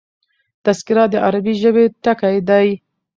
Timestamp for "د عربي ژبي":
1.13-1.85